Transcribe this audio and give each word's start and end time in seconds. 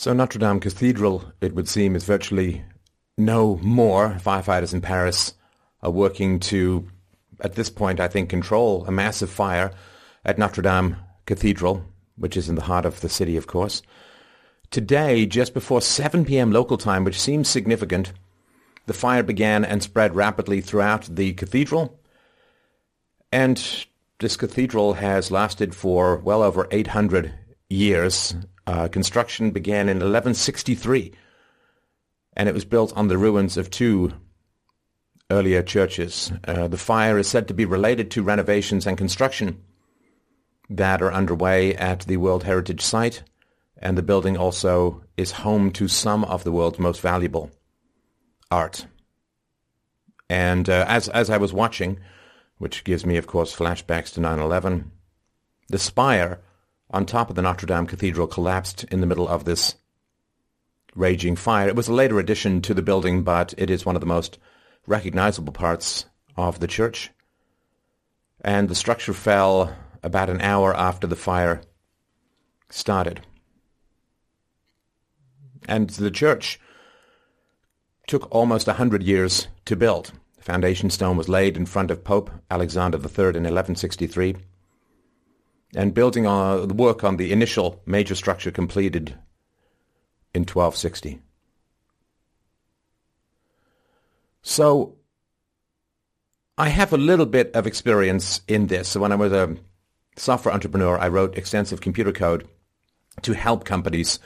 So 0.00 0.14
Notre 0.14 0.38
Dame 0.38 0.60
Cathedral, 0.60 1.30
it 1.42 1.54
would 1.54 1.68
seem, 1.68 1.94
is 1.94 2.04
virtually 2.04 2.64
no 3.18 3.58
more. 3.58 4.16
Firefighters 4.18 4.72
in 4.72 4.80
Paris 4.80 5.34
are 5.82 5.90
working 5.90 6.40
to, 6.40 6.88
at 7.40 7.54
this 7.54 7.68
point, 7.68 8.00
I 8.00 8.08
think, 8.08 8.30
control 8.30 8.86
a 8.86 8.90
massive 8.90 9.28
fire 9.28 9.72
at 10.24 10.38
Notre 10.38 10.62
Dame 10.62 10.96
Cathedral, 11.26 11.84
which 12.16 12.34
is 12.38 12.48
in 12.48 12.54
the 12.54 12.62
heart 12.62 12.86
of 12.86 13.02
the 13.02 13.10
city, 13.10 13.36
of 13.36 13.46
course. 13.46 13.82
Today, 14.70 15.26
just 15.26 15.52
before 15.52 15.82
7 15.82 16.24
p.m. 16.24 16.50
local 16.50 16.78
time, 16.78 17.04
which 17.04 17.20
seems 17.20 17.50
significant, 17.50 18.14
the 18.86 18.94
fire 18.94 19.22
began 19.22 19.66
and 19.66 19.82
spread 19.82 20.16
rapidly 20.16 20.62
throughout 20.62 21.14
the 21.14 21.34
cathedral. 21.34 22.00
And 23.30 23.84
this 24.18 24.38
cathedral 24.38 24.94
has 24.94 25.30
lasted 25.30 25.74
for 25.74 26.16
well 26.16 26.42
over 26.42 26.66
800 26.70 27.34
years. 27.70 28.34
Uh, 28.66 28.88
construction 28.88 29.52
began 29.52 29.88
in 29.88 29.96
1163, 29.96 31.12
and 32.36 32.48
it 32.48 32.54
was 32.54 32.64
built 32.64 32.92
on 32.96 33.08
the 33.08 33.16
ruins 33.16 33.56
of 33.56 33.70
two 33.70 34.12
earlier 35.30 35.62
churches. 35.62 36.30
Uh, 36.44 36.68
the 36.68 36.76
fire 36.76 37.16
is 37.16 37.28
said 37.28 37.48
to 37.48 37.54
be 37.54 37.64
related 37.64 38.10
to 38.10 38.22
renovations 38.22 38.86
and 38.86 38.98
construction 38.98 39.62
that 40.68 41.00
are 41.00 41.12
underway 41.12 41.74
at 41.76 42.00
the 42.00 42.16
World 42.16 42.44
Heritage 42.44 42.80
Site, 42.80 43.22
and 43.78 43.96
the 43.96 44.02
building 44.02 44.36
also 44.36 45.02
is 45.16 45.32
home 45.32 45.70
to 45.72 45.88
some 45.88 46.24
of 46.24 46.44
the 46.44 46.52
world's 46.52 46.78
most 46.78 47.00
valuable 47.00 47.50
art. 48.50 48.86
And 50.28 50.68
uh, 50.68 50.84
as 50.86 51.08
as 51.08 51.28
I 51.28 51.38
was 51.38 51.52
watching, 51.52 51.98
which 52.58 52.84
gives 52.84 53.04
me, 53.04 53.16
of 53.16 53.26
course, 53.26 53.54
flashbacks 53.54 54.12
to 54.14 54.20
9/11, 54.20 54.90
the 55.68 55.78
spire 55.78 56.40
on 56.90 57.06
top 57.06 57.30
of 57.30 57.36
the 57.36 57.42
Notre 57.42 57.66
Dame 57.66 57.86
Cathedral 57.86 58.26
collapsed 58.26 58.84
in 58.84 59.00
the 59.00 59.06
middle 59.06 59.28
of 59.28 59.44
this 59.44 59.76
raging 60.94 61.36
fire. 61.36 61.68
It 61.68 61.76
was 61.76 61.88
a 61.88 61.94
later 61.94 62.18
addition 62.18 62.60
to 62.62 62.74
the 62.74 62.82
building, 62.82 63.22
but 63.22 63.54
it 63.56 63.70
is 63.70 63.86
one 63.86 63.96
of 63.96 64.00
the 64.00 64.06
most 64.06 64.38
recognizable 64.86 65.52
parts 65.52 66.06
of 66.36 66.60
the 66.60 66.66
church. 66.66 67.10
And 68.42 68.68
the 68.68 68.74
structure 68.74 69.12
fell 69.12 69.74
about 70.02 70.30
an 70.30 70.40
hour 70.40 70.74
after 70.74 71.06
the 71.06 71.16
fire 71.16 71.62
started. 72.70 73.20
And 75.68 75.90
the 75.90 76.10
church 76.10 76.58
took 78.06 78.34
almost 78.34 78.66
a 78.66 78.74
hundred 78.74 79.02
years 79.02 79.46
to 79.66 79.76
build. 79.76 80.12
The 80.36 80.42
foundation 80.42 80.90
stone 80.90 81.16
was 81.16 81.28
laid 81.28 81.56
in 81.56 81.66
front 81.66 81.90
of 81.90 82.02
Pope 82.02 82.30
Alexander 82.50 82.96
III 82.96 83.36
in 83.36 83.44
1163 83.44 84.36
and 85.74 85.94
building 85.94 86.26
on 86.26 86.68
the 86.68 86.74
work 86.74 87.04
on 87.04 87.16
the 87.16 87.32
initial 87.32 87.80
major 87.86 88.14
structure 88.14 88.50
completed 88.50 89.14
in 90.34 90.42
1260. 90.42 91.20
So 94.42 94.96
I 96.58 96.68
have 96.68 96.92
a 96.92 96.98
little 96.98 97.26
bit 97.26 97.54
of 97.54 97.66
experience 97.66 98.40
in 98.48 98.66
this. 98.66 98.88
So 98.88 99.00
when 99.00 99.12
I 99.12 99.16
was 99.16 99.32
a 99.32 99.56
software 100.16 100.54
entrepreneur, 100.54 100.98
I 100.98 101.08
wrote 101.08 101.36
extensive 101.36 101.80
computer 101.80 102.12
code 102.12 102.48
to 103.22 103.32
help 103.32 103.64
companies 103.64 104.18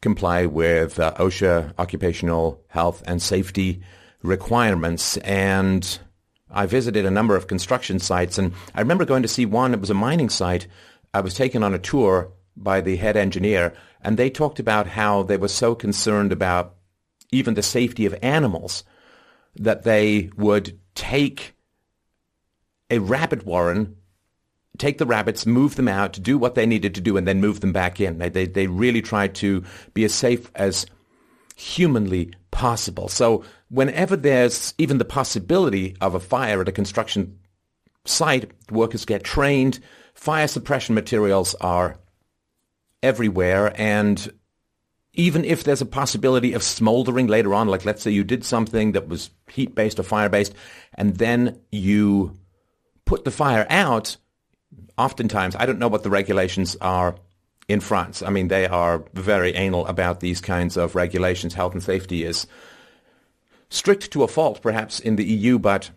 comply 0.00 0.46
with 0.46 0.98
uh, 0.98 1.14
OSHA 1.14 1.74
occupational 1.78 2.62
health 2.68 3.02
and 3.06 3.22
safety 3.22 3.82
requirements. 4.22 5.16
And 5.18 5.98
I 6.54 6.66
visited 6.66 7.04
a 7.04 7.10
number 7.10 7.36
of 7.36 7.48
construction 7.48 7.98
sites, 7.98 8.38
and 8.38 8.54
I 8.74 8.80
remember 8.80 9.04
going 9.04 9.22
to 9.22 9.28
see 9.28 9.44
one. 9.44 9.74
It 9.74 9.80
was 9.80 9.90
a 9.90 9.94
mining 9.94 10.30
site. 10.30 10.66
I 11.12 11.20
was 11.20 11.34
taken 11.34 11.62
on 11.62 11.74
a 11.74 11.78
tour 11.78 12.32
by 12.56 12.80
the 12.80 12.96
head 12.96 13.16
engineer, 13.16 13.74
and 14.00 14.16
they 14.16 14.30
talked 14.30 14.60
about 14.60 14.86
how 14.86 15.24
they 15.24 15.36
were 15.36 15.48
so 15.48 15.74
concerned 15.74 16.32
about 16.32 16.76
even 17.32 17.54
the 17.54 17.62
safety 17.62 18.06
of 18.06 18.16
animals 18.22 18.84
that 19.56 19.82
they 19.82 20.30
would 20.36 20.78
take 20.94 21.54
a 22.90 22.98
rabbit 22.98 23.44
warren, 23.44 23.96
take 24.78 24.98
the 24.98 25.06
rabbits, 25.06 25.46
move 25.46 25.74
them 25.74 25.88
out, 25.88 26.22
do 26.22 26.38
what 26.38 26.54
they 26.54 26.66
needed 26.66 26.94
to 26.94 27.00
do, 27.00 27.16
and 27.16 27.26
then 27.26 27.40
move 27.40 27.60
them 27.60 27.72
back 27.72 28.00
in. 28.00 28.18
They, 28.18 28.28
they, 28.28 28.46
they 28.46 28.66
really 28.66 29.02
tried 29.02 29.34
to 29.36 29.64
be 29.92 30.04
as 30.04 30.14
safe 30.14 30.50
as 30.54 30.86
humanly 31.56 32.32
possible. 32.50 33.08
So 33.08 33.44
whenever 33.74 34.16
there's 34.16 34.72
even 34.78 34.98
the 34.98 35.04
possibility 35.04 35.96
of 36.00 36.14
a 36.14 36.20
fire 36.20 36.60
at 36.60 36.68
a 36.68 36.72
construction 36.72 37.38
site, 38.04 38.50
workers 38.70 39.04
get 39.04 39.24
trained. 39.24 39.80
Fire 40.14 40.46
suppression 40.46 40.94
materials 40.94 41.56
are 41.60 41.96
everywhere. 43.02 43.72
And 43.74 44.32
even 45.12 45.44
if 45.44 45.64
there's 45.64 45.80
a 45.80 45.86
possibility 45.86 46.52
of 46.52 46.62
smoldering 46.62 47.26
later 47.26 47.52
on, 47.52 47.66
like 47.66 47.84
let's 47.84 48.02
say 48.02 48.12
you 48.12 48.22
did 48.22 48.44
something 48.44 48.92
that 48.92 49.08
was 49.08 49.30
heat-based 49.50 49.98
or 49.98 50.04
fire-based, 50.04 50.54
and 50.94 51.16
then 51.16 51.60
you 51.72 52.38
put 53.04 53.24
the 53.24 53.30
fire 53.32 53.66
out, 53.68 54.16
oftentimes, 54.96 55.56
I 55.56 55.66
don't 55.66 55.80
know 55.80 55.88
what 55.88 56.04
the 56.04 56.10
regulations 56.10 56.76
are 56.80 57.16
in 57.66 57.80
France. 57.80 58.22
I 58.22 58.30
mean, 58.30 58.48
they 58.48 58.66
are 58.66 59.04
very 59.14 59.54
anal 59.54 59.86
about 59.86 60.20
these 60.20 60.40
kinds 60.40 60.76
of 60.76 60.94
regulations. 60.94 61.54
Health 61.54 61.72
and 61.72 61.82
safety 61.82 62.22
is 62.22 62.46
strict 63.70 64.10
to 64.12 64.22
a 64.22 64.28
fault, 64.28 64.60
perhaps, 64.62 65.00
in 65.00 65.16
the 65.16 65.24
EU, 65.24 65.58
but 65.58 65.90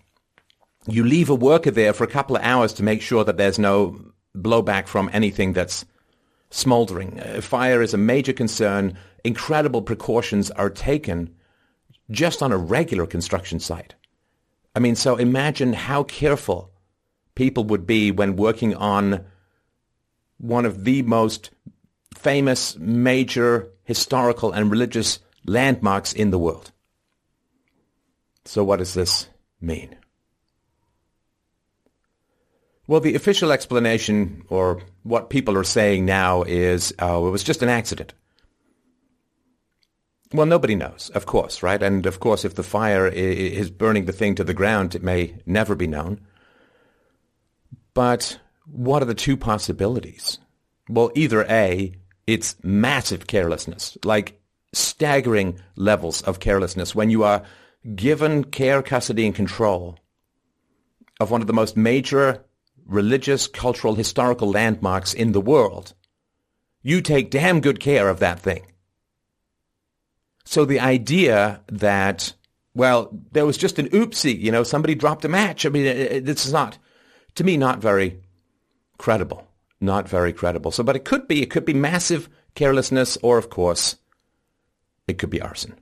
you 0.88 1.04
leave 1.04 1.30
a 1.30 1.36
worker 1.36 1.72
there 1.72 1.94
for 1.94 2.04
a 2.04 2.08
couple 2.08 2.36
of 2.36 2.44
hours 2.44 2.74
to 2.74 2.84
make 2.84 3.02
sure 3.02 3.24
that 3.24 3.38
there's 3.38 3.60
no 3.60 4.00
blowback 4.36 4.88
from 4.88 5.10
anything 5.14 5.54
that's 5.54 5.86
smoldering. 6.50 7.20
Uh, 7.20 7.42
fire 7.42 7.82
is 7.82 7.94
a 7.94 7.98
major 7.98 8.34
concern. 8.34 8.98
Incredible 9.24 9.82
precautions 9.82 10.50
are 10.52 10.70
taken 10.70 11.36
just 12.10 12.42
on 12.42 12.52
a 12.52 12.58
regular 12.58 13.06
construction 13.06 13.60
site. 13.60 13.96
I 14.76 14.80
mean, 14.80 14.96
so 14.96 15.16
imagine 15.16 15.74
how 15.74 16.04
careful 16.04 16.72
people 17.36 17.66
would 17.66 17.86
be 17.86 18.12
when 18.12 18.36
working 18.36 18.76
on 18.76 19.26
one 20.38 20.66
of 20.66 20.84
the 20.84 21.02
most 21.02 21.50
famous, 22.16 22.78
major 22.78 23.70
historical 23.84 24.52
and 24.52 24.72
religious 24.72 25.20
landmarks 25.46 26.14
in 26.14 26.30
the 26.30 26.40
world. 26.40 26.72
So 28.48 28.64
what 28.64 28.78
does 28.78 28.94
this 28.94 29.28
mean? 29.60 29.98
Well, 32.88 33.02
the 33.02 33.16
official 33.16 33.52
explanation, 33.52 34.44
or 34.48 34.82
what 35.04 35.30
people 35.30 35.58
are 35.58 35.66
saying 35.66 36.06
now, 36.06 36.44
is 36.44 36.94
oh, 37.00 37.28
it 37.28 37.32
was 37.32 37.44
just 37.44 37.62
an 37.62 37.68
accident. 37.68 38.14
Well, 40.32 40.46
nobody 40.46 40.76
knows, 40.76 41.12
of 41.14 41.26
course, 41.26 41.62
right? 41.62 41.84
And 41.84 42.06
of 42.06 42.22
course, 42.22 42.46
if 42.46 42.56
the 42.56 42.64
fire 42.64 43.08
is 43.08 43.70
burning 43.70 44.06
the 44.06 44.14
thing 44.14 44.36
to 44.36 44.46
the 44.46 44.54
ground, 44.54 44.96
it 44.96 45.04
may 45.04 45.36
never 45.46 45.76
be 45.76 45.88
known. 45.88 46.22
But 47.94 48.40
what 48.66 49.02
are 49.02 49.08
the 49.08 49.14
two 49.14 49.36
possibilities? 49.36 50.40
Well, 50.88 51.12
either 51.16 51.46
A, 51.50 51.94
it's 52.26 52.56
massive 52.64 53.28
carelessness, 53.28 53.98
like 54.06 54.40
staggering 54.72 55.60
levels 55.76 56.22
of 56.22 56.40
carelessness 56.40 56.96
when 56.96 57.10
you 57.10 57.24
are 57.24 57.44
given 57.96 58.44
care, 58.44 58.82
custody, 58.82 59.26
and 59.26 59.36
control 59.36 59.98
of 61.20 61.32
one 61.32 61.42
of 61.42 61.48
the 61.48 61.54
most 61.54 61.76
major 61.78 62.44
religious, 62.86 63.48
cultural, 63.48 63.96
historical 63.96 64.50
landmarks 64.50 65.14
in 65.14 65.32
the 65.32 65.42
world, 65.42 65.94
you 66.82 67.02
take 67.02 67.30
damn 67.30 67.60
good 67.60 67.80
care 67.80 68.10
of 68.10 68.20
that 68.20 68.40
thing. 68.40 68.66
So 70.46 70.64
the 70.64 70.80
idea 70.80 71.62
that, 71.68 72.34
well, 72.74 73.10
there 73.32 73.46
was 73.46 73.58
just 73.58 73.80
an 73.80 73.90
oopsie, 73.90 74.40
you 74.40 74.52
know, 74.52 74.64
somebody 74.64 74.96
dropped 74.96 75.26
a 75.26 75.30
match. 75.30 75.66
I 75.66 75.70
mean, 75.70 75.88
uh, 75.88 76.18
uh, 76.18 76.20
this 76.24 76.46
is 76.46 76.54
not, 76.54 76.78
to 77.36 77.44
me, 77.44 77.58
not 77.58 77.80
very 77.80 78.22
credible. 78.98 79.46
Not 79.82 80.08
very 80.08 80.34
credible. 80.34 80.72
So, 80.72 80.84
but 80.84 80.96
it 80.96 81.06
could 81.06 81.28
be, 81.28 81.42
it 81.42 81.52
could 81.52 81.66
be 81.66 81.74
massive 81.74 82.30
carelessness, 82.56 83.18
or 83.22 83.38
of 83.38 83.50
course, 83.50 83.98
it 85.08 85.20
could 85.20 85.30
be 85.30 85.42
arson. 85.42 85.78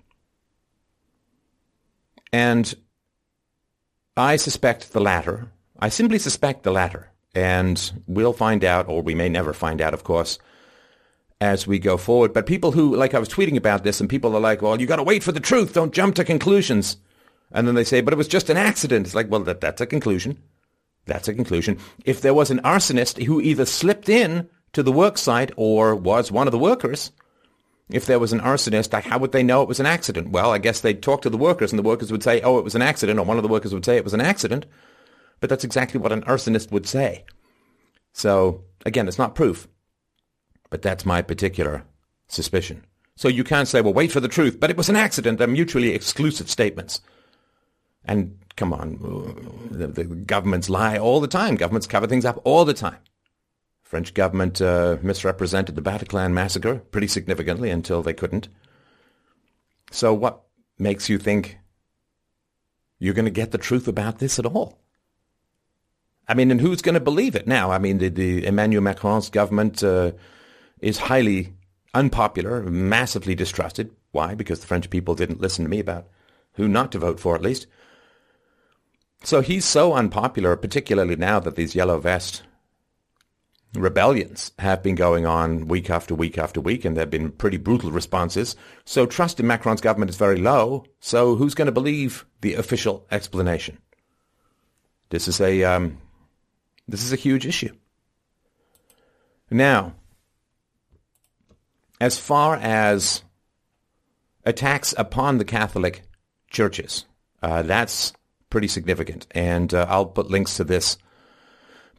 And 2.35 2.75
I 4.17 4.35
suspect 4.35 4.91
the 4.91 4.99
latter. 4.99 5.47
I 5.79 5.87
simply 5.87 6.19
suspect 6.19 6.63
the 6.63 6.71
latter. 6.71 7.09
And 7.33 7.79
we'll 8.07 8.33
find 8.33 8.65
out, 8.65 8.89
or 8.89 9.01
we 9.01 9.15
may 9.15 9.29
never 9.29 9.53
find 9.53 9.79
out, 9.81 9.93
of 9.93 10.03
course, 10.03 10.37
as 11.39 11.65
we 11.65 11.79
go 11.79 11.95
forward. 11.95 12.33
But 12.33 12.45
people 12.45 12.73
who, 12.73 12.93
like 12.93 13.13
I 13.13 13.19
was 13.19 13.29
tweeting 13.29 13.55
about 13.55 13.85
this, 13.85 14.01
and 14.01 14.09
people 14.09 14.35
are 14.35 14.41
like, 14.41 14.61
well, 14.61 14.81
you 14.81 14.85
got 14.85 14.97
to 14.97 15.03
wait 15.03 15.23
for 15.23 15.31
the 15.31 15.39
truth. 15.39 15.71
Don't 15.71 15.93
jump 15.93 16.15
to 16.15 16.25
conclusions. 16.25 16.97
And 17.53 17.65
then 17.65 17.75
they 17.75 17.85
say, 17.85 18.01
but 18.01 18.11
it 18.13 18.17
was 18.17 18.27
just 18.27 18.49
an 18.49 18.57
accident. 18.57 19.05
It's 19.05 19.15
like, 19.15 19.31
well, 19.31 19.45
that, 19.45 19.61
that's 19.61 19.79
a 19.79 19.85
conclusion. 19.85 20.37
That's 21.05 21.29
a 21.29 21.33
conclusion. 21.33 21.77
If 22.03 22.19
there 22.19 22.33
was 22.33 22.51
an 22.51 22.59
arsonist 22.63 23.23
who 23.23 23.39
either 23.39 23.65
slipped 23.65 24.09
in 24.09 24.49
to 24.73 24.83
the 24.83 24.91
work 24.91 25.17
site 25.17 25.53
or 25.55 25.95
was 25.95 26.33
one 26.33 26.49
of 26.49 26.51
the 26.51 26.59
workers, 26.59 27.13
if 27.89 28.05
there 28.05 28.19
was 28.19 28.33
an 28.33 28.39
arsonist, 28.39 28.93
like 28.93 29.05
how 29.05 29.19
would 29.19 29.31
they 29.31 29.43
know 29.43 29.61
it 29.61 29.67
was 29.67 29.79
an 29.79 29.85
accident? 29.85 30.29
Well, 30.29 30.51
I 30.51 30.57
guess 30.57 30.81
they'd 30.81 31.01
talk 31.01 31.21
to 31.21 31.29
the 31.29 31.37
workers 31.37 31.71
and 31.71 31.79
the 31.79 31.83
workers 31.83 32.11
would 32.11 32.23
say, 32.23 32.41
oh, 32.41 32.57
it 32.57 32.63
was 32.63 32.75
an 32.75 32.81
accident, 32.81 33.19
or 33.19 33.25
one 33.25 33.37
of 33.37 33.43
the 33.43 33.49
workers 33.49 33.73
would 33.73 33.85
say 33.85 33.97
it 33.97 34.03
was 34.03 34.13
an 34.13 34.21
accident. 34.21 34.65
But 35.39 35.49
that's 35.49 35.63
exactly 35.63 35.99
what 35.99 36.11
an 36.11 36.23
arsonist 36.23 36.71
would 36.71 36.87
say. 36.87 37.25
So, 38.13 38.63
again, 38.85 39.07
it's 39.07 39.19
not 39.19 39.35
proof, 39.35 39.67
but 40.69 40.81
that's 40.81 41.05
my 41.05 41.21
particular 41.21 41.83
suspicion. 42.27 42.85
So 43.17 43.27
you 43.27 43.43
can't 43.43 43.67
say, 43.67 43.81
well, 43.81 43.93
wait 43.93 44.11
for 44.11 44.19
the 44.19 44.27
truth, 44.27 44.59
but 44.59 44.69
it 44.69 44.77
was 44.77 44.89
an 44.89 44.95
accident. 44.95 45.37
They're 45.37 45.47
mutually 45.47 45.93
exclusive 45.93 46.49
statements. 46.49 47.01
And 48.03 48.37
come 48.55 48.73
on, 48.73 48.97
the, 49.71 49.87
the 49.87 50.03
governments 50.03 50.69
lie 50.69 50.97
all 50.97 51.21
the 51.21 51.27
time. 51.27 51.55
Governments 51.55 51.87
cover 51.87 52.07
things 52.07 52.25
up 52.25 52.39
all 52.43 52.65
the 52.65 52.73
time. 52.73 52.97
French 53.95 54.13
government 54.13 54.59
uh, 54.59 54.97
misrepresented 55.01 55.73
the 55.73 55.81
Bataclan 55.81 56.33
massacre 56.33 56.79
pretty 56.91 57.07
significantly 57.07 57.69
until 57.69 58.03
they 58.03 58.13
couldn't. 58.13 58.49
So 59.89 60.13
what 60.13 60.41
makes 60.77 61.07
you 61.07 61.17
think 61.17 61.59
you're 62.99 63.13
going 63.13 63.23
to 63.23 63.31
get 63.31 63.51
the 63.51 63.57
truth 63.57 63.87
about 63.87 64.19
this 64.19 64.37
at 64.37 64.45
all? 64.45 64.81
I 66.27 66.33
mean, 66.33 66.51
and 66.51 66.59
who's 66.59 66.81
going 66.81 66.95
to 66.95 66.99
believe 66.99 67.37
it 67.37 67.47
now? 67.47 67.71
I 67.71 67.77
mean, 67.77 67.99
the, 67.99 68.09
the 68.09 68.45
Emmanuel 68.45 68.83
Macron's 68.83 69.29
government 69.29 69.81
uh, 69.81 70.11
is 70.81 70.97
highly 70.97 71.53
unpopular, 71.93 72.63
massively 72.63 73.33
distrusted. 73.33 73.95
Why? 74.11 74.35
Because 74.35 74.59
the 74.59 74.67
French 74.67 74.89
people 74.89 75.15
didn't 75.15 75.39
listen 75.39 75.63
to 75.63 75.71
me 75.71 75.79
about 75.79 76.09
who 76.55 76.67
not 76.67 76.91
to 76.91 76.99
vote 76.99 77.21
for, 77.21 77.33
at 77.33 77.41
least. 77.41 77.65
So 79.23 79.39
he's 79.39 79.63
so 79.63 79.93
unpopular, 79.93 80.57
particularly 80.57 81.15
now 81.15 81.39
that 81.39 81.55
these 81.55 81.75
yellow 81.75 81.97
vest 81.97 82.43
rebellions 83.75 84.51
have 84.59 84.81
been 84.83 84.95
going 84.95 85.25
on 85.25 85.67
week 85.67 85.89
after 85.89 86.15
week 86.15 86.37
after 86.37 86.61
week, 86.61 86.85
and 86.85 86.95
there 86.95 87.03
have 87.03 87.09
been 87.09 87.31
pretty 87.31 87.57
brutal 87.57 87.91
responses. 87.91 88.55
So 88.85 89.05
trust 89.05 89.39
in 89.39 89.47
Macron's 89.47 89.81
government 89.81 90.09
is 90.09 90.17
very 90.17 90.37
low. 90.37 90.85
So 90.99 91.35
who's 91.35 91.55
going 91.55 91.67
to 91.67 91.71
believe 91.71 92.25
the 92.41 92.55
official 92.55 93.05
explanation? 93.11 93.77
This 95.09 95.27
is 95.27 95.39
a 95.39 95.63
um, 95.63 95.99
this 96.87 97.03
is 97.03 97.13
a 97.13 97.17
huge 97.17 97.45
issue. 97.45 97.73
Now, 99.51 99.93
as 102.01 102.17
far 102.17 102.55
as 102.55 103.23
attacks 104.43 104.93
upon 104.97 105.37
the 105.37 105.45
Catholic 105.45 106.03
churches, 106.49 107.05
uh, 107.41 107.61
that's 107.61 108.13
pretty 108.49 108.67
significant, 108.67 109.27
and 109.31 109.73
uh, 109.73 109.85
I'll 109.89 110.05
put 110.05 110.29
links 110.29 110.57
to 110.57 110.63
this 110.63 110.97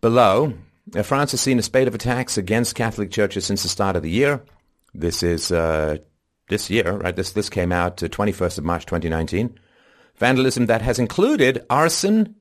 below. 0.00 0.54
Uh, 0.94 1.02
France 1.02 1.32
has 1.32 1.40
seen 1.40 1.58
a 1.58 1.62
spate 1.62 1.88
of 1.88 1.94
attacks 1.94 2.38
against 2.38 2.74
Catholic 2.74 3.10
churches 3.10 3.44
since 3.44 3.62
the 3.62 3.68
start 3.68 3.96
of 3.96 4.02
the 4.02 4.10
year. 4.10 4.42
This 4.94 5.22
is 5.22 5.50
uh, 5.50 5.98
this 6.48 6.70
year, 6.70 6.92
right? 6.92 7.14
This 7.14 7.32
this 7.32 7.50
came 7.50 7.72
out 7.72 7.96
21st 7.96 8.58
of 8.58 8.64
March 8.64 8.86
2019. 8.86 9.58
Vandalism 10.16 10.66
that 10.66 10.82
has 10.82 10.98
included 10.98 11.64
arson 11.68 12.36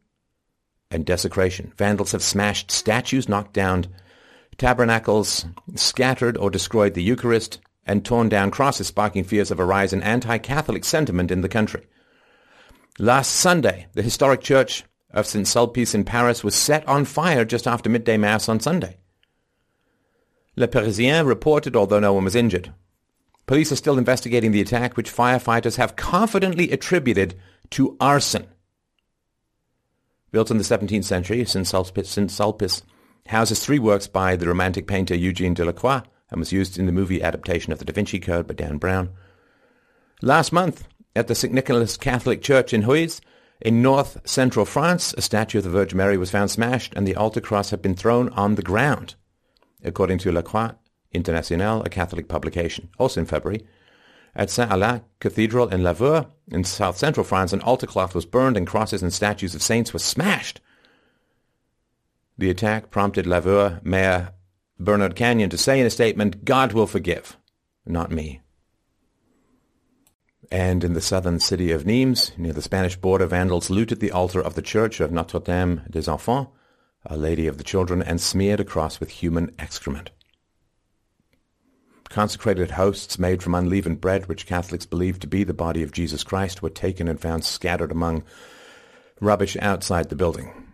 and 0.92 1.06
desecration. 1.06 1.74
Vandals 1.77 2.12
have 2.12 2.24
smashed 2.24 2.71
statues, 2.71 3.27
knocked 3.27 3.53
down 3.53 3.88
tabernacles, 4.57 5.45
scattered 5.75 6.38
or 6.38 6.50
destroyed 6.50 6.94
the 6.94 7.03
Eucharist, 7.03 7.59
and 7.86 8.06
torn 8.06 8.30
down 8.30 8.51
crosses, 8.51 8.88
sparking 8.88 9.24
fears 9.24 9.51
of 9.51 9.59
a 9.59 9.65
rise 9.65 9.92
in 9.92 10.01
anti-Catholic 10.01 10.86
sentiment 10.86 11.31
in 11.31 11.42
the 11.42 11.50
country. 11.50 11.86
Last 12.97 13.31
Sunday, 13.31 13.88
the 13.94 14.01
historic 14.01 14.42
church 14.42 14.86
of 15.15 15.25
St. 15.25 15.47
Sulpice 15.47 15.95
in 15.95 16.03
Paris 16.03 16.44
was 16.44 16.53
set 16.53 16.88
on 16.88 17.06
fire 17.06 17.45
just 17.45 17.65
after 17.65 17.89
midday 17.89 18.17
mass 18.17 18.47
on 18.47 18.59
Sunday. 18.59 18.97
Le 20.56 20.67
Parisien 20.67 21.25
reported, 21.25 21.75
although 21.75 22.00
no 22.00 22.13
one 22.13 22.25
was 22.25 22.35
injured. 22.35 22.73
Police 23.47 23.71
are 23.71 23.77
still 23.77 23.97
investigating 23.97 24.51
the 24.51 24.62
attack, 24.62 24.97
which 24.97 25.12
firefighters 25.12 25.77
have 25.77 25.95
confidently 25.95 26.71
attributed 26.71 27.35
to 27.71 27.95
arson. 28.00 28.47
Built 30.31 30.51
in 30.51 30.57
the 30.57 30.63
17th 30.63 31.06
century, 31.06 31.45
St. 31.45 31.65
Sulpice, 31.65 32.07
St. 32.07 32.29
Sulpice 32.29 32.83
houses 33.27 33.63
three 33.63 33.79
works 33.79 34.07
by 34.07 34.35
the 34.35 34.47
Romantic 34.47 34.88
painter 34.88 35.15
Eugene 35.15 35.53
Delacroix 35.53 36.01
and 36.29 36.39
was 36.39 36.51
used 36.51 36.77
in 36.77 36.85
the 36.85 36.91
movie 36.91 37.23
adaptation 37.23 37.71
of 37.71 37.79
the 37.79 37.85
Da 37.85 37.94
Vinci 37.94 38.19
Code 38.19 38.47
by 38.47 38.53
Dan 38.53 38.77
Brown. 38.77 39.09
Last 40.21 40.51
month, 40.51 40.88
at 41.15 41.27
the 41.27 41.35
St. 41.35 41.53
Nicholas 41.53 41.97
Catholic 41.97 42.41
Church 42.41 42.73
in 42.73 42.83
Huys, 42.83 43.21
in 43.62 43.81
north 43.81 44.22
central 44.25 44.66
France, 44.66 45.13
a 45.18 45.22
statue 45.22 45.60
of 45.60 45.63
the 45.63 45.69
Virgin 45.69 45.98
Mary 45.98 46.18
was 46.18 46.31
found 46.31 46.52
smashed 46.52 46.94
and 46.96 47.07
the 47.07 47.16
altar 47.16 47.42
cross 47.42 47.69
had 47.69 47.81
been 47.81 47.96
thrown 47.96 48.30
on 48.30 48.56
the 48.56 48.62
ground, 48.62 49.16
according 49.84 50.18
to 50.19 50.31
La 50.31 50.42
Croix 50.42 50.72
Internationale, 51.13 51.81
a 51.84 51.90
Catholic 51.90 52.28
publication. 52.28 52.90
Also 53.00 53.22
in 53.22 53.25
February, 53.25 53.66
at 54.36 54.50
Saint-Alain 54.50 55.02
Cathedral 55.19 55.69
in 55.69 55.81
Lavaur, 55.81 56.28
in 56.50 56.63
south 56.66 56.98
central 56.98 57.24
France, 57.24 57.54
an 57.54 57.62
altar 57.62 57.88
cloth 57.88 58.13
was 58.13 58.25
burned 58.25 58.57
and 58.57 58.68
crosses 58.68 59.02
and 59.02 59.13
statues 59.13 59.56
of 59.56 59.63
saints 59.63 59.94
were 59.94 60.00
smashed. 60.00 60.60
The 62.38 62.50
attack 62.50 62.92
prompted 62.92 63.25
Lavaur 63.25 63.80
Mayor 63.84 64.34
Bernard 64.78 65.16
Canayer 65.16 65.50
to 65.50 65.57
say 65.57 65.80
in 65.80 65.86
a 65.86 65.90
statement, 65.90 66.44
God 66.44 66.74
will 66.74 66.88
forgive, 66.88 67.38
not 67.86 68.12
me. 68.12 68.42
And 70.51 70.83
in 70.83 70.94
the 70.94 71.01
southern 71.01 71.39
city 71.39 71.71
of 71.71 71.86
Nimes, 71.86 72.31
near 72.38 72.53
the 72.53 72.62
Spanish 72.62 72.95
border, 72.95 73.25
vandals 73.25 73.69
looted 73.69 74.00
the 74.00 74.12
altar 74.12 74.42
of 74.42 74.56
the 74.56 74.62
church 74.62 75.00
of 75.00 75.12
Notre 75.12 75.39
Dame 75.39 75.81
des 75.89 76.09
Enfants, 76.09 76.50
a 77.06 77.18
Lady 77.18 77.47
of 77.47 77.57
the 77.57 77.63
Children, 77.63 78.01
and 78.01 78.21
smeared 78.21 78.59
a 78.59 78.63
cross 78.63 79.00
with 79.00 79.09
human 79.09 79.53
excrement. 79.57 80.12
Consecrated 82.09 82.71
hosts 82.71 83.18
made 83.18 83.42
from 83.42 83.56
unleavened 83.56 84.00
bread, 84.00 84.27
which 84.27 84.45
Catholics 84.45 84.86
believed 84.86 85.21
to 85.21 85.27
be 85.27 85.44
the 85.44 85.53
body 85.53 85.83
of 85.83 85.92
Jesus 85.92 86.24
Christ, 86.24 86.62
were 86.62 86.69
taken 86.69 87.07
and 87.07 87.19
found 87.19 87.44
scattered 87.44 87.92
among 87.92 88.24
rubbish 89.19 89.57
outside 89.59 90.09
the 90.09 90.15
building. 90.15 90.64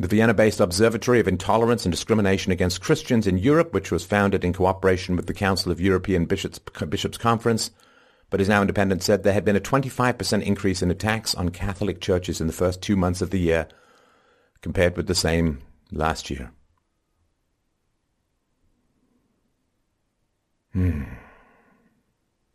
The 0.00 0.08
Vienna-based 0.08 0.60
Observatory 0.60 1.20
of 1.20 1.28
Intolerance 1.28 1.84
and 1.84 1.92
Discrimination 1.92 2.52
Against 2.52 2.80
Christians 2.80 3.26
in 3.26 3.36
Europe, 3.36 3.74
which 3.74 3.92
was 3.92 4.02
founded 4.02 4.46
in 4.46 4.54
cooperation 4.54 5.14
with 5.14 5.26
the 5.26 5.34
Council 5.34 5.70
of 5.70 5.78
European 5.78 6.24
Bishops, 6.24 6.58
Bishops 6.58 7.18
Conference, 7.18 7.70
but 8.30 8.40
is 8.40 8.48
now 8.48 8.62
independent, 8.62 9.02
said 9.02 9.24
there 9.24 9.34
had 9.34 9.44
been 9.44 9.56
a 9.56 9.60
25% 9.60 10.42
increase 10.42 10.80
in 10.80 10.90
attacks 10.90 11.34
on 11.34 11.50
Catholic 11.50 12.00
churches 12.00 12.40
in 12.40 12.46
the 12.46 12.52
first 12.54 12.80
two 12.80 12.96
months 12.96 13.20
of 13.20 13.28
the 13.28 13.38
year 13.38 13.68
compared 14.62 14.96
with 14.96 15.06
the 15.06 15.14
same 15.14 15.60
last 15.92 16.30
year. 16.30 16.50
Hmm. 20.72 21.02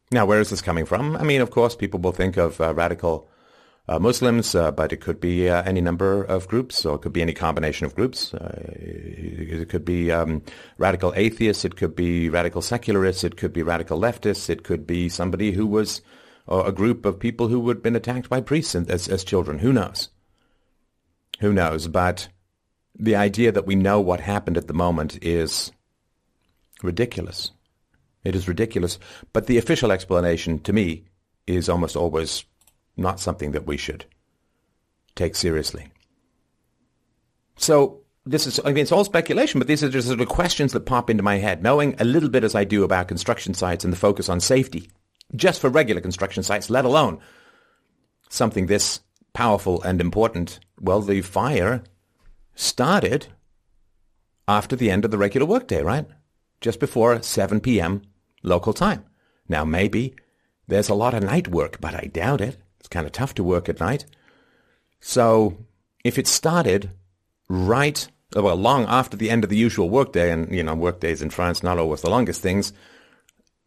Now, 0.09 0.25
where 0.25 0.39
is 0.39 0.49
this 0.49 0.63
coming 0.63 0.85
from? 0.85 1.15
I 1.15 1.21
mean, 1.21 1.41
of 1.41 1.51
course, 1.51 1.75
people 1.75 1.99
will 1.99 2.11
think 2.11 2.37
of 2.37 2.59
uh, 2.59 2.73
radical 2.73 3.29
uh, 3.87 3.99
Muslims, 3.99 4.55
uh, 4.55 4.71
but 4.71 4.91
it 4.91 5.01
could 5.01 5.19
be 5.19 5.47
uh, 5.47 5.61
any 5.63 5.81
number 5.81 6.23
of 6.23 6.47
groups, 6.47 6.85
or 6.85 6.95
it 6.95 7.01
could 7.01 7.13
be 7.13 7.21
any 7.21 7.33
combination 7.33 7.85
of 7.85 7.95
groups. 7.95 8.33
Uh, 8.33 8.61
it 8.65 9.69
could 9.69 9.85
be 9.85 10.11
um, 10.11 10.41
radical 10.77 11.13
atheists, 11.15 11.65
it 11.65 11.75
could 11.75 11.95
be 11.95 12.29
radical 12.29 12.61
secularists, 12.61 13.23
it 13.23 13.37
could 13.37 13.53
be 13.53 13.61
radical 13.61 13.99
leftists, 13.99 14.49
it 14.49 14.63
could 14.63 14.87
be 14.87 15.07
somebody 15.07 15.51
who 15.51 15.67
was, 15.67 16.01
a 16.47 16.71
group 16.71 17.05
of 17.05 17.19
people 17.19 17.47
who 17.47 17.67
had 17.69 17.81
been 17.81 17.95
attacked 17.95 18.29
by 18.29 18.39
priests 18.39 18.75
as, 18.75 19.07
as 19.07 19.23
children. 19.23 19.59
Who 19.59 19.73
knows? 19.73 20.09
Who 21.39 21.51
knows? 21.51 21.87
But 21.87 22.27
the 22.97 23.15
idea 23.15 23.51
that 23.51 23.65
we 23.65 23.75
know 23.75 23.99
what 23.99 24.19
happened 24.19 24.57
at 24.57 24.67
the 24.67 24.73
moment 24.73 25.23
is 25.23 25.71
ridiculous. 26.83 27.51
It 28.23 28.35
is 28.35 28.47
ridiculous. 28.47 28.99
But 29.33 29.47
the 29.47 29.57
official 29.57 29.91
explanation, 29.91 30.59
to 30.59 30.73
me, 30.73 31.05
is 31.47 31.69
almost 31.69 31.95
always 31.95 32.45
not 32.97 33.19
something 33.19 33.51
that 33.51 33.67
we 33.67 33.77
should 33.77 34.05
take 35.15 35.35
seriously. 35.35 35.87
So 37.57 38.01
this 38.25 38.47
is, 38.47 38.59
I 38.63 38.69
mean, 38.69 38.79
it's 38.79 38.91
all 38.91 39.03
speculation, 39.03 39.59
but 39.59 39.67
these 39.67 39.83
are 39.83 39.89
just 39.89 40.07
sort 40.07 40.19
of 40.19 40.27
questions 40.27 40.73
that 40.73 40.85
pop 40.85 41.09
into 41.09 41.23
my 41.23 41.37
head. 41.37 41.61
Knowing 41.61 41.95
a 41.99 42.05
little 42.05 42.29
bit 42.29 42.43
as 42.43 42.55
I 42.55 42.63
do 42.63 42.83
about 42.83 43.07
construction 43.07 43.53
sites 43.53 43.83
and 43.83 43.93
the 43.93 43.97
focus 43.97 44.29
on 44.29 44.39
safety, 44.39 44.89
just 45.35 45.61
for 45.61 45.69
regular 45.69 46.01
construction 46.01 46.43
sites, 46.43 46.69
let 46.69 46.85
alone 46.85 47.19
something 48.29 48.65
this 48.65 49.01
powerful 49.33 49.81
and 49.83 50.01
important. 50.01 50.59
Well, 50.79 51.01
the 51.01 51.21
fire 51.21 51.83
started 52.55 53.27
after 54.47 54.75
the 54.75 54.89
end 54.89 55.05
of 55.05 55.11
the 55.11 55.17
regular 55.17 55.45
workday, 55.45 55.81
right? 55.81 56.07
Just 56.61 56.79
before 56.79 57.21
7 57.21 57.59
p.m. 57.59 58.01
local 58.43 58.73
time. 58.73 59.05
Now, 59.47 59.65
maybe 59.65 60.15
there's 60.67 60.89
a 60.89 60.95
lot 60.95 61.13
of 61.13 61.23
night 61.23 61.47
work, 61.47 61.79
but 61.79 61.93
I 61.93 62.09
doubt 62.11 62.41
it. 62.41 62.57
It's 62.85 62.89
kind 62.93 63.07
of 63.07 63.13
tough 63.13 63.33
to 63.33 63.43
work 63.43 63.67
at 63.67 63.79
night. 63.79 64.05
So 64.99 65.57
if 66.03 66.19
it 66.19 66.27
started 66.27 66.91
right, 67.49 68.07
well, 68.35 68.55
long 68.55 68.85
after 68.85 69.17
the 69.17 69.31
end 69.31 69.43
of 69.43 69.49
the 69.49 69.57
usual 69.57 69.89
workday, 69.89 70.31
and, 70.31 70.53
you 70.53 70.61
know, 70.61 70.75
workdays 70.75 71.23
in 71.23 71.31
France 71.31 71.63
not 71.63 71.79
always 71.79 72.01
the 72.01 72.11
longest 72.11 72.43
things, 72.43 72.73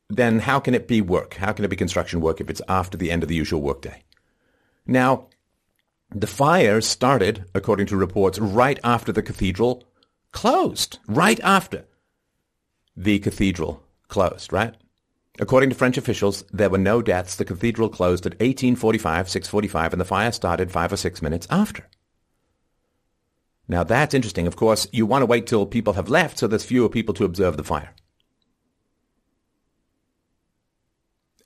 then 0.09 0.39
how 0.39 0.61
can 0.61 0.73
it 0.73 0.87
be 0.87 1.01
work? 1.01 1.35
How 1.35 1.51
can 1.51 1.65
it 1.65 1.69
be 1.69 1.75
construction 1.75 2.21
work 2.21 2.41
if 2.41 2.49
it's 2.49 2.63
after 2.69 2.97
the 2.97 3.11
end 3.11 3.25
of 3.25 3.29
the 3.29 3.35
usual 3.35 3.61
workday? 3.61 4.05
Now, 4.87 5.27
the 6.15 6.29
fire 6.29 6.81
started, 6.81 7.45
according 7.57 7.87
to 7.87 7.97
reports, 7.97 8.39
right 8.39 8.79
after 8.85 9.11
the 9.11 9.23
cathedral 9.23 9.83
closed. 10.31 11.01
Right 11.09 11.41
after 11.41 11.87
the 12.97 13.19
cathedral 13.19 13.83
closed, 14.07 14.53
right? 14.53 14.77
According 15.41 15.71
to 15.71 15.77
French 15.77 15.97
officials, 15.97 16.45
there 16.53 16.71
were 16.71 16.79
no 16.79 17.01
deaths. 17.01 17.37
The 17.37 17.45
cathedral 17.45 17.89
closed 17.89 18.27
at 18.27 18.33
1845, 18.33 19.29
645, 19.29 19.93
and 19.93 20.01
the 20.01 20.05
fire 20.05 20.33
started 20.33 20.73
five 20.73 20.93
or 20.93 20.97
six 20.97 21.23
minutes 21.23 21.47
after. 21.49 21.87
Now 23.69 23.85
that's 23.85 24.15
interesting. 24.15 24.47
Of 24.47 24.57
course, 24.57 24.89
you 24.93 25.07
want 25.07 25.23
to 25.23 25.27
wait 25.27 25.47
till 25.47 25.67
people 25.67 25.93
have 25.93 26.09
left 26.09 26.39
so 26.39 26.47
there's 26.47 26.65
fewer 26.65 26.89
people 26.89 27.15
to 27.15 27.25
observe 27.25 27.57
the 27.57 27.65
fire. 27.65 27.95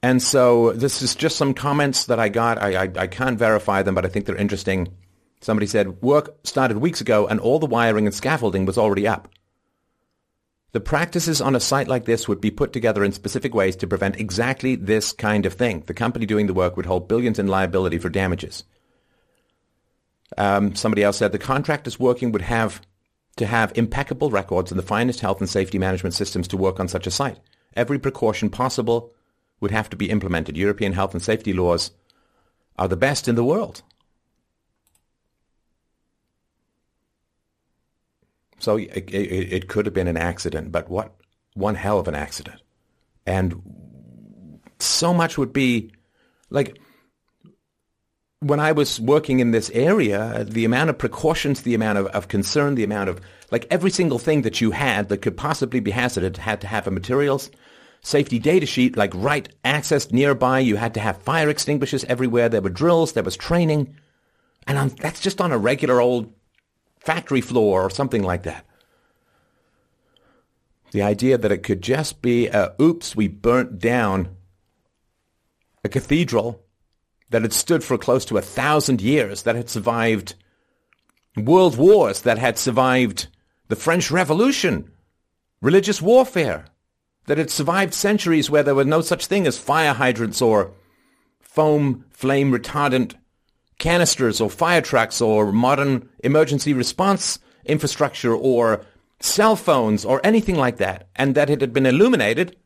And 0.03 0.23
so 0.23 0.73
this 0.73 1.03
is 1.03 1.15
just 1.15 1.37
some 1.37 1.55
comments 1.55 2.07
that 2.07 2.19
I 2.19 2.29
got. 2.29 2.61
I, 2.61 2.85
I, 2.85 2.91
I, 2.97 3.07
can't 3.07 3.39
verify 3.39 3.83
them, 3.83 3.95
but 3.95 4.05
I 4.05 4.09
think 4.09 4.27
they're 4.27 4.35
interesting. 4.35 4.89
Somebody 5.41 5.67
said, 5.67 6.03
work 6.03 6.35
started 6.45 6.79
weeks 6.79 7.01
ago 7.01 7.27
and 7.29 7.39
all 7.39 7.61
the 7.61 7.67
wiring 7.67 8.07
and 8.07 8.15
scaffolding 8.15 8.65
was 8.65 8.79
already 8.79 9.07
up. 9.07 9.29
The 10.73 10.81
practices 10.81 11.43
on 11.43 11.55
a 11.55 11.61
site 11.61 11.87
like 11.87 12.07
this 12.07 12.27
would 12.27 12.41
be 12.41 12.51
put 12.51 12.73
together 12.73 13.05
in 13.05 13.13
specific 13.13 13.55
ways 13.55 13.77
to 13.77 13.87
prevent 13.87 14.19
exactly 14.19 14.75
this 14.75 15.13
kind 15.13 15.45
of 15.45 15.53
thing. 15.53 15.85
The 15.87 15.95
company 15.95 16.25
doing 16.25 16.47
the 16.47 16.55
work 16.55 16.77
would 16.77 16.87
hold 16.87 17.09
billions 17.09 17.39
in 17.39 17.47
liability 17.47 17.99
for 17.99 18.09
damages. 18.09 18.65
Um, 20.39 20.75
somebody 20.75 21.03
else 21.03 21.19
said 21.19 21.33
the 21.33 21.39
contractors 21.39 22.01
working 22.01 22.33
would 22.33 22.43
have 22.43 22.81
to 23.37 23.47
have 23.47 23.73
impeccable 23.77 24.31
records 24.31 24.71
and 24.71 24.79
the 24.79 24.85
finest 24.85 25.21
health 25.21 25.41
and 25.41 25.49
safety 25.49 25.79
management 25.79 26.15
systems 26.15 26.49
to 26.49 26.57
work 26.57 26.81
on 26.81 26.89
such 26.89 27.07
a 27.07 27.11
site. 27.11 27.39
Every 27.75 27.99
precaution 27.99 28.49
possible 28.49 29.13
would 29.61 29.71
have 29.71 29.91
to 29.91 29.97
be 29.97 30.11
implemented. 30.11 30.57
European 30.57 30.95
health 30.95 31.13
and 31.13 31.23
safety 31.23 31.53
laws 31.53 31.91
are 32.79 32.89
the 32.89 32.97
best 32.97 33.29
in 33.29 33.35
the 33.35 33.45
world. 33.45 33.83
So 38.63 38.77
it, 38.77 39.11
it, 39.11 39.53
it, 39.53 39.69
could 39.69 39.87
have 39.87 39.95
been 39.95 40.07
an 40.07 40.17
accident, 40.17 40.71
but 40.71 40.89
what 40.89 41.13
one 41.55 41.75
hell 41.75 41.99
of 41.99 42.07
an 42.07 42.15
accident. 42.15 42.61
And 43.27 43.61
so 44.79 45.13
much 45.13 45.37
would 45.37 45.53
be 45.53 45.91
like 46.49 46.79
when 48.39 48.61
I 48.61 48.71
was 48.71 49.01
working 49.01 49.41
in 49.41 49.51
this 49.51 49.69
area, 49.71 50.45
the 50.49 50.65
amount 50.65 50.91
of 50.91 50.99
precautions, 50.99 51.63
the 51.63 51.75
amount 51.75 51.99
of, 51.99 52.07
of 52.07 52.29
concern, 52.29 52.77
the 52.77 52.85
amount 52.85 53.11
of 53.11 53.21
like 53.51 53.67
every 53.69 53.91
single 53.91 54.21
thing 54.21 54.43
that 54.43 54.61
you 54.61 54.71
had 54.71 55.09
that 55.09 55.23
could 55.23 55.37
possibly 55.37 55.81
be 55.81 55.91
hazardous 55.91 56.39
had 56.39 56.61
to 56.61 56.69
have 56.69 56.87
a 56.87 56.93
materials 56.93 57.51
safety 58.03 58.39
data 58.39 58.67
sheet, 58.67 58.97
like 58.97 59.13
right 59.15 59.49
access 59.65 60.11
nearby. 60.11 60.61
You 60.61 60.77
had 60.77 60.95
to 60.95 61.01
have 61.01 61.23
fire 61.23 61.49
extinguishers 61.49 62.05
everywhere. 62.05 62.49
There 62.49 62.63
were 62.63 62.69
drills. 62.69 63.13
There 63.13 63.23
was 63.23 63.37
training. 63.37 63.97
And 64.67 64.79
on, 64.79 64.89
that's 64.89 65.21
just 65.21 65.41
on 65.41 65.53
a 65.53 65.59
regular 65.59 66.01
old 66.01 66.33
factory 67.05 67.41
floor 67.41 67.83
or 67.83 67.91
something 67.91 68.23
like 68.23 68.45
that. 68.45 68.65
The 70.93 71.03
idea 71.03 71.39
that 71.39 71.53
it 71.53 71.63
could 71.63 71.83
just 71.83 72.23
be, 72.23 72.49
a, 72.49 72.75
oops, 72.81 73.17
we 73.17 73.27
burnt 73.29 73.79
down 73.79 74.37
a 75.85 75.89
cathedral 75.89 76.63
that 77.31 77.43
had 77.43 77.53
stood 77.53 77.83
for 77.83 77.97
close 77.99 78.25
to 78.27 78.37
a 78.37 78.43
thousand 78.43 79.01
years, 79.01 79.43
that 79.43 79.57
had 79.57 79.71
survived 79.71 80.35
world 81.37 81.77
wars, 81.77 82.23
that 82.23 82.39
had 82.39 82.59
survived 82.59 83.29
the 83.69 83.77
French 83.77 84.11
Revolution, 84.11 84.93
religious 85.63 86.03
warfare, 86.03 86.67
that 87.27 87.39
had 87.39 87.51
survived 87.51 87.95
centuries 87.95 88.51
where 88.51 88.63
there 88.63 88.75
were 88.75 88.85
no 88.85 89.01
such 89.01 89.27
thing 89.27 89.47
as 89.47 89.59
fire 89.59 89.95
hydrants 89.95 90.43
or 90.43 90.73
foam 91.41 92.05
flame 92.11 92.53
retardant 92.53 93.15
canisters 93.83 94.41
or 94.41 94.49
fire 94.49 94.81
trucks 94.81 95.21
or 95.21 95.51
modern 95.51 96.09
emergency 96.23 96.73
response 96.73 97.41
infrastructure 97.65 98.33
or 98.33 98.87
cell 99.19 99.57
phones 99.57 100.05
or 100.05 100.21
anything 100.25 100.55
like 100.55 100.77
that, 100.77 101.09
and 101.17 101.35
that 101.35 101.51
it 101.51 101.61
had 101.61 101.73
been 101.73 101.85
illuminated 101.85 102.57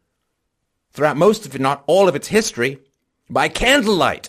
throughout 0.93 1.17
most 1.17 1.47
of, 1.47 1.55
if 1.55 1.61
not 1.61 1.83
all 1.87 2.07
of 2.07 2.15
its 2.15 2.29
history, 2.29 2.79
by 3.31 3.49
candlelight. 3.49 4.29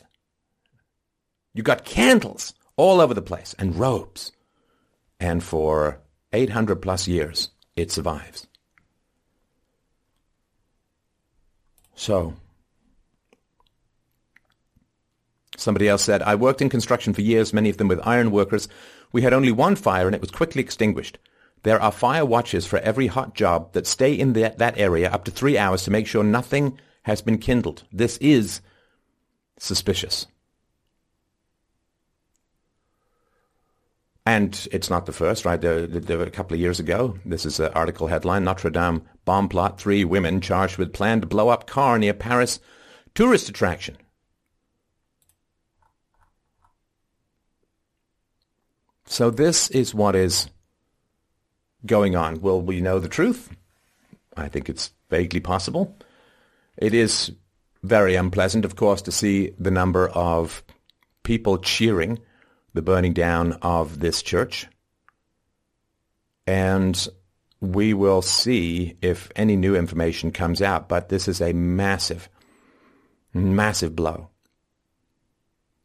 You 1.53 1.61
got 1.61 1.83
candles 1.83 2.53
all 2.77 3.01
over 3.01 3.13
the 3.13 3.21
place 3.21 3.53
and 3.59 3.75
robes. 3.75 4.31
And 5.19 5.43
for 5.43 5.99
800 6.31 6.77
plus 6.77 7.05
years, 7.05 7.49
it 7.75 7.91
survives. 7.91 8.47
So, 11.95 12.35
somebody 15.57 15.89
else 15.89 16.03
said, 16.03 16.21
I 16.21 16.35
worked 16.35 16.61
in 16.61 16.69
construction 16.69 17.13
for 17.13 17.21
years, 17.21 17.53
many 17.53 17.69
of 17.69 17.77
them 17.77 17.87
with 17.87 17.99
iron 18.07 18.31
workers. 18.31 18.67
We 19.11 19.21
had 19.21 19.33
only 19.33 19.51
one 19.51 19.75
fire 19.75 20.05
and 20.05 20.15
it 20.15 20.21
was 20.21 20.31
quickly 20.31 20.61
extinguished. 20.61 21.17
There 21.63 21.81
are 21.81 21.91
fire 21.91 22.25
watches 22.25 22.65
for 22.65 22.79
every 22.79 23.07
hot 23.07 23.33
job 23.35 23.73
that 23.73 23.87
stay 23.87 24.13
in 24.13 24.33
that 24.33 24.77
area 24.77 25.09
up 25.11 25.25
to 25.25 25.31
three 25.31 25.57
hours 25.57 25.83
to 25.83 25.91
make 25.91 26.07
sure 26.07 26.23
nothing 26.23 26.79
has 27.03 27.21
been 27.21 27.37
kindled. 27.37 27.83
This 27.91 28.17
is 28.17 28.61
suspicious. 29.57 30.27
And 34.25 34.67
it's 34.73 34.89
not 34.89 35.05
the 35.05 35.13
first, 35.13 35.45
right? 35.45 35.59
There, 35.59 35.87
there, 35.87 36.21
a 36.21 36.29
couple 36.29 36.53
of 36.53 36.59
years 36.59 36.81
ago, 36.81 37.17
this 37.23 37.45
is 37.45 37.61
an 37.61 37.71
article 37.73 38.07
headline, 38.07 38.43
Notre 38.43 38.69
Dame 38.69 39.03
bomb 39.23 39.47
plot, 39.47 39.79
three 39.79 40.03
women 40.03 40.41
charged 40.41 40.77
with 40.77 40.91
plan 40.91 41.21
to 41.21 41.27
blow 41.27 41.47
up 41.47 41.65
car 41.65 41.97
near 41.97 42.13
Paris 42.13 42.59
tourist 43.15 43.47
attraction. 43.47 43.97
So 49.07 49.31
this 49.31 49.69
is 49.69 49.95
what 49.95 50.15
is 50.15 50.49
going 51.85 52.15
on. 52.15 52.41
Will 52.41 52.61
we 52.61 52.81
know 52.81 52.99
the 52.99 53.07
truth? 53.07 53.49
I 54.35 54.49
think 54.49 54.69
it's 54.69 54.91
vaguely 55.09 55.39
possible. 55.39 55.97
It 56.77 56.93
is 56.93 57.31
very 57.83 58.15
unpleasant, 58.15 58.65
of 58.65 58.75
course, 58.75 59.01
to 59.03 59.11
see 59.11 59.53
the 59.57 59.71
number 59.71 60.09
of 60.09 60.61
people 61.23 61.57
cheering 61.57 62.19
the 62.73 62.81
burning 62.81 63.13
down 63.13 63.53
of 63.61 63.99
this 63.99 64.21
church. 64.21 64.67
And 66.45 67.07
we 67.61 67.93
will 67.93 68.21
see 68.21 68.97
if 69.01 69.31
any 69.35 69.55
new 69.55 69.75
information 69.75 70.31
comes 70.31 70.61
out, 70.61 70.89
but 70.89 71.09
this 71.09 71.27
is 71.27 71.41
a 71.41 71.53
massive, 71.53 72.29
massive 73.33 73.95
blow 73.95 74.29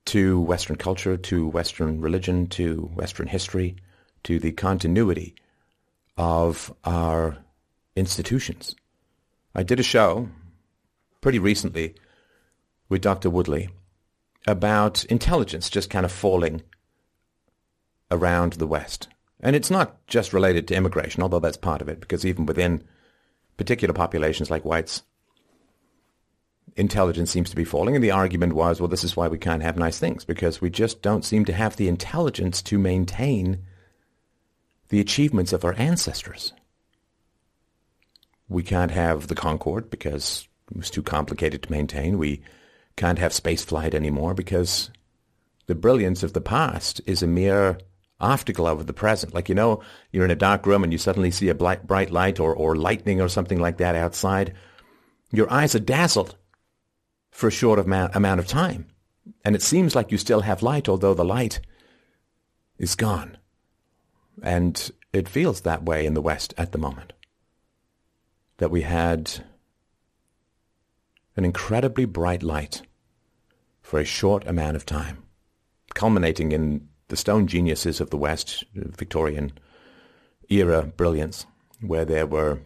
to 0.07 0.41
Western 0.41 0.77
culture, 0.77 1.17
to 1.17 1.47
Western 1.49 2.01
religion, 2.01 2.47
to 2.49 2.91
Western 2.95 3.29
history, 3.29 3.77
to 4.25 4.39
the 4.39 4.53
continuity 4.53 5.35
of 6.17 6.73
our 6.85 7.39
institutions. 7.97 8.75
I 9.55 9.63
did 9.63 9.81
a 9.81 9.85
show 9.85 10.29
pretty 11.21 11.39
recently 11.39 11.95
with 12.89 13.03
Dr. 13.03 13.31
Woodley 13.31 13.71
about 14.47 15.05
intelligence 15.07 15.71
just 15.71 15.91
kind 15.91 16.05
of 16.05 16.13
falling 16.13 16.63
around 18.11 18.55
the 18.55 18.67
West. 18.67 19.09
And 19.41 19.57
it's 19.57 19.71
not 19.71 20.07
just 20.07 20.33
related 20.33 20.69
to 20.69 20.75
immigration, 20.75 21.23
although 21.23 21.41
that's 21.41 21.57
part 21.57 21.81
of 21.81 21.89
it, 21.89 22.01
because 22.01 22.25
even 22.25 22.47
within 22.47 22.85
particular 23.57 23.95
populations 23.95 24.51
like 24.51 24.65
whites, 24.65 25.03
intelligence 26.77 27.31
seems 27.31 27.51
to 27.51 27.57
be 27.57 27.65
falling. 27.65 27.95
And 27.95 28.05
the 28.05 28.11
argument 28.11 28.55
was, 28.55 28.81
well, 28.81 28.89
this 28.89 29.05
is 29.05 29.17
why 29.17 29.29
we 29.29 29.39
can't 29.39 29.63
have 29.63 29.77
nice 29.77 29.99
things, 29.99 30.25
because 30.25 30.61
we 30.61 30.71
just 30.71 31.03
don't 31.03 31.25
seem 31.25 31.45
to 31.47 31.53
have 31.53 31.77
the 31.77 31.89
intelligence 31.89 32.63
to 32.63 32.79
maintain 32.79 33.65
the 34.89 35.01
achievements 35.01 35.53
of 35.53 35.65
our 35.65 35.75
ancestors. 35.79 36.53
We 38.49 38.63
can't 38.63 38.91
have 38.91 39.29
the 39.29 39.35
Concorde 39.35 39.89
because 39.89 40.47
it 40.71 40.77
was 40.77 40.91
too 40.91 41.03
complicated 41.03 41.63
to 41.63 41.73
maintain. 41.73 42.19
We 42.19 42.43
can't 42.97 43.19
have 43.19 43.33
space 43.33 43.65
flight 43.65 43.95
anymore 43.95 44.35
because 44.35 44.91
the 45.67 45.75
brilliance 45.75 46.23
of 46.23 46.35
the 46.35 46.41
past 46.41 47.01
is 47.07 47.23
a 47.23 47.27
mere 47.27 47.79
afterglow 48.21 48.73
of 48.73 48.87
the 48.87 48.93
present. 48.93 49.35
Like, 49.35 49.49
you 49.49 49.55
know, 49.55 49.83
you're 50.13 50.25
in 50.25 50.31
a 50.31 50.37
dark 50.37 50.67
room 50.67 50.85
and 50.85 50.93
you 50.93 50.99
suddenly 50.99 51.31
see 51.31 51.49
a 51.49 51.55
bright, 51.55 52.11
light 52.11 52.39
or, 52.39 52.55
or 52.55 52.77
lightning 52.77 53.21
or 53.21 53.29
something 53.29 53.59
like 53.59 53.79
that 53.79 53.95
outside. 53.97 54.55
Your 55.33 55.51
eyes 55.51 55.75
are 55.75 55.81
dazzled 55.81 56.37
for 57.33 57.49
a 57.49 57.51
short 57.51 57.81
amount, 57.81 58.15
of 58.15 58.47
time. 58.47 58.87
And 59.45 59.57
it 59.57 59.63
seems 59.63 59.97
like 59.97 60.13
you 60.13 60.19
still 60.19 60.43
have 60.43 60.63
light, 60.63 60.89
although 60.89 61.15
the 61.15 61.25
light 61.25 61.61
is 62.79 62.95
gone. 62.95 63.39
And 64.43 64.91
it 65.13 65.29
feels 65.29 65.63
that 65.63 65.83
way 65.83 66.07
in 66.07 66.15
the 66.15 66.23
West 66.23 66.55
at 66.57 66.71
the 66.71 66.79
moment. 66.79 67.15
That 68.59 68.71
we 68.71 68.83
had 68.83 69.45
an 71.35 71.45
incredibly 71.45 72.05
bright 72.05 72.43
light 72.43 72.83
for 73.81 73.99
a 73.99 74.05
short 74.05 74.47
amount 74.47 74.77
of 74.77 74.87
time, 74.87 75.23
culminating 75.95 76.53
in 76.53 76.89
the 77.09 77.17
stone 77.17 77.47
geniuses 77.47 78.01
of 78.01 78.11
the 78.11 78.17
West, 78.17 78.65
Victorian 78.75 79.53
era 80.49 80.83
brilliance, 80.83 81.47
where 81.81 82.05
there 82.05 82.27
were 82.27 82.61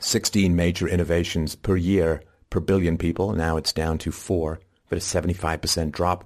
16 0.00 0.56
major 0.56 0.88
innovations 0.88 1.54
per 1.54 1.76
year 1.76 2.22
per 2.56 2.60
billion 2.60 2.96
people. 2.96 3.34
Now 3.34 3.58
it's 3.58 3.74
down 3.74 3.98
to 3.98 4.10
four, 4.10 4.60
but 4.88 4.96
a 4.96 5.00
75% 5.02 5.92
drop 5.92 6.24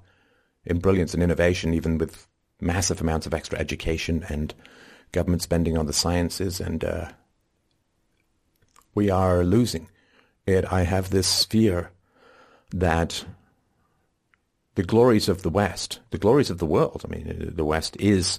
in 0.65 0.79
brilliance 0.79 1.13
and 1.13 1.25
innovation, 1.25 1.75
even 1.75 1.99
with 1.99 2.29
massive 2.61 3.01
amounts 3.01 3.27
of 3.27 3.35
extra 3.35 3.59
education 3.59 4.25
and 4.29 4.55
government 5.11 5.43
spending 5.43 5.77
on 5.77 5.87
the 5.87 5.93
sciences. 5.93 6.61
And 6.61 6.85
uh, 6.85 7.09
we 8.95 9.11
are 9.11 9.43
losing 9.43 9.89
it. 10.47 10.65
I 10.73 10.83
have 10.83 11.11
this 11.11 11.45
fear 11.45 11.91
that 12.71 13.25
the 14.77 14.85
glories 14.85 15.29
of 15.29 15.43
the 15.43 15.51
West, 15.51 15.99
the 16.11 16.19
glories 16.19 16.51
of 16.51 16.59
the 16.59 16.67
world. 16.67 17.03
I 17.05 17.09
mean, 17.09 17.55
the 17.57 17.65
West 17.65 17.97
is 17.99 18.39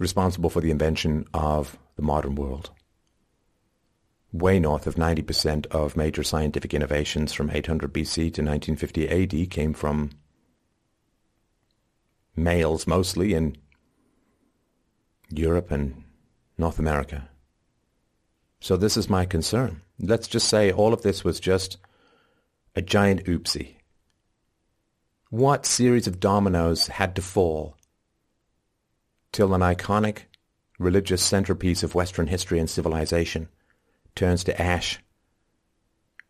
responsible 0.00 0.50
for 0.50 0.60
the 0.60 0.72
invention 0.72 1.26
of 1.32 1.78
the 1.94 2.02
modern 2.02 2.34
world. 2.34 2.70
Way 4.32 4.60
north 4.60 4.86
of 4.86 4.96
90% 4.96 5.66
of 5.66 5.96
major 5.96 6.22
scientific 6.22 6.74
innovations 6.74 7.32
from 7.32 7.50
800 7.50 7.92
BC 7.92 8.14
to 8.14 8.42
1950 8.42 9.08
AD 9.08 9.50
came 9.50 9.72
from 9.72 10.10
males 12.36 12.86
mostly 12.86 13.32
in 13.32 13.56
Europe 15.30 15.70
and 15.70 16.04
North 16.58 16.78
America. 16.78 17.28
So 18.60 18.76
this 18.76 18.96
is 18.96 19.08
my 19.08 19.24
concern. 19.24 19.80
Let's 19.98 20.28
just 20.28 20.48
say 20.48 20.72
all 20.72 20.92
of 20.92 21.02
this 21.02 21.24
was 21.24 21.40
just 21.40 21.78
a 22.76 22.82
giant 22.82 23.24
oopsie. 23.24 23.76
What 25.30 25.64
series 25.64 26.06
of 26.06 26.20
dominoes 26.20 26.88
had 26.88 27.16
to 27.16 27.22
fall 27.22 27.76
till 29.32 29.54
an 29.54 29.60
iconic 29.60 30.22
religious 30.78 31.22
centerpiece 31.22 31.82
of 31.82 31.94
Western 31.94 32.26
history 32.26 32.58
and 32.58 32.68
civilization 32.68 33.48
turns 34.18 34.42
to 34.42 34.60
ash 34.60 34.98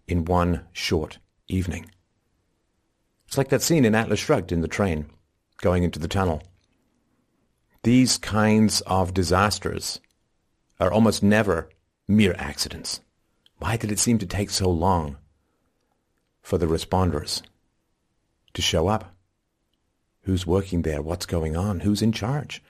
in 0.07 0.27
one 0.27 0.61
short 0.73 1.19
evening? 1.49 1.91
It's 3.27 3.39
like 3.39 3.49
that 3.49 3.63
scene 3.63 3.87
in 3.87 3.95
Atlas 3.95 4.21
Shrugged 4.21 4.53
in 4.53 4.61
the 4.61 4.69
train 4.69 5.07
going 5.63 5.85
into 5.85 5.99
the 5.99 6.07
tunnel. 6.07 6.43
These 7.85 8.19
kinds 8.19 8.83
of 8.83 9.15
disasters 9.15 10.01
are 10.79 10.93
almost 10.93 11.23
never 11.23 11.71
mere 12.07 12.35
accidents. 12.39 13.01
Why 13.57 13.79
did 13.79 13.91
it 13.91 13.99
seem 13.99 14.19
to 14.19 14.27
take 14.27 14.51
so 14.51 14.71
long 14.71 15.17
for 16.43 16.59
the 16.59 16.67
responders 16.67 17.41
to 18.53 18.61
show 18.61 18.89
up? 18.89 19.15
Who's 20.23 20.47
working 20.47 20.83
there? 20.83 21.01
What's 21.01 21.25
going 21.25 21.57
on? 21.57 21.81
Who's 21.81 22.03
in 22.03 22.13
charge? 22.13 22.63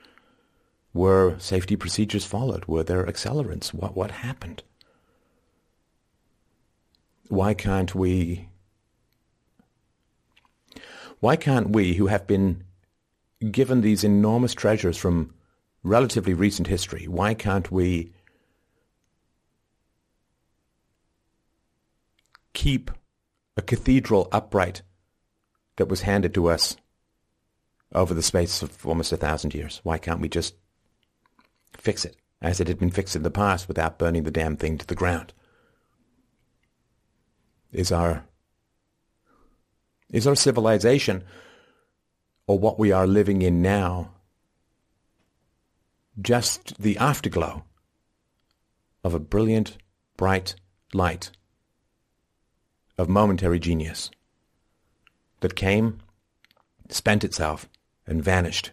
Were 0.94 1.36
safety 1.40 1.74
procedures 1.74 2.24
followed? 2.24 2.66
Were 2.66 2.84
there 2.84 3.04
accelerants? 3.04 3.74
What, 3.74 3.96
what 3.96 4.12
happened? 4.12 4.62
Why 7.28 7.54
can't 7.54 7.94
we 7.94 8.48
why 11.20 11.36
can't 11.36 11.70
we, 11.70 11.94
who 11.94 12.06
have 12.06 12.26
been 12.26 12.64
given 13.50 13.80
these 13.80 14.04
enormous 14.04 14.54
treasures 14.54 14.96
from 14.96 15.34
relatively 15.82 16.34
recent 16.34 16.68
history, 16.68 17.06
why 17.08 17.34
can't 17.34 17.70
we 17.72 18.12
keep 22.52 22.90
a 23.56 23.62
cathedral 23.62 24.28
upright 24.32 24.82
that 25.76 25.88
was 25.88 26.02
handed 26.02 26.34
to 26.34 26.48
us 26.48 26.76
over 27.92 28.14
the 28.14 28.22
space 28.22 28.62
of 28.62 28.86
almost 28.86 29.12
a 29.12 29.16
thousand 29.16 29.54
years? 29.54 29.80
Why 29.82 29.98
can't 29.98 30.20
we 30.20 30.28
just 30.28 30.54
fix 31.76 32.04
it 32.04 32.16
as 32.40 32.60
it 32.60 32.68
had 32.68 32.78
been 32.78 32.90
fixed 32.90 33.16
in 33.16 33.22
the 33.22 33.30
past 33.30 33.66
without 33.66 33.98
burning 33.98 34.22
the 34.22 34.30
damn 34.30 34.56
thing 34.56 34.78
to 34.78 34.86
the 34.86 34.94
ground? 34.94 35.32
Is 37.72 37.92
our 37.92 38.24
is 40.10 40.26
our 40.26 40.34
civilization 40.34 41.22
or 42.46 42.58
what 42.58 42.78
we 42.78 42.90
are 42.92 43.06
living 43.06 43.42
in 43.42 43.60
now 43.60 44.12
just 46.20 46.80
the 46.80 46.96
afterglow 46.96 47.64
of 49.04 49.14
a 49.14 49.20
brilliant, 49.20 49.76
bright 50.16 50.54
light 50.92 51.30
of 52.96 53.08
momentary 53.08 53.60
genius 53.60 54.10
that 55.40 55.54
came, 55.54 56.00
spent 56.88 57.22
itself, 57.22 57.68
and 58.06 58.24
vanished. 58.24 58.72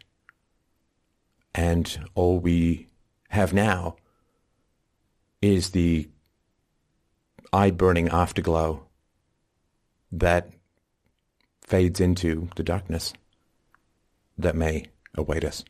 And 1.53 2.07
all 2.15 2.39
we 2.39 2.87
have 3.29 3.53
now 3.53 3.97
is 5.41 5.71
the 5.71 6.09
eye-burning 7.55 8.09
afterglow 8.09 8.85
that 10.11 10.49
fades 11.61 12.01
into 12.01 12.49
the 12.57 12.63
darkness 12.63 13.13
that 14.37 14.55
may 14.55 14.85
await 15.15 15.45
us. 15.45 15.63